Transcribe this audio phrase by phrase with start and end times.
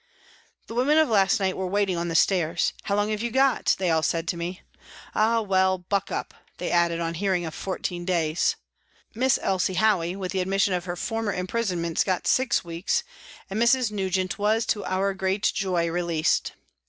[0.65, 3.75] The women of last night were waiting on the stairs." How long have you got?"
[3.77, 4.63] they all said to me."
[5.13, 5.41] Ah!
[5.41, 8.55] well, buck up," they added on hearing of fourteen days.
[9.13, 10.53] Miss Elsie Howey, with the p.
[10.55, 13.03] s 258 PRISONS AND PRISONERS admission of her former imprisonments, got six weeks,
[13.47, 13.91] and Mrs.
[13.91, 16.53] Nugent was, to our great joy, released.